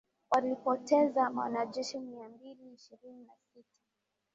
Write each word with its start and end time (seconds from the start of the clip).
walipoteza 0.31 1.29
wanajeshi 1.29 1.99
miambili 1.99 2.73
ishirini 2.73 3.23
na 3.23 3.33
sita 3.37 3.77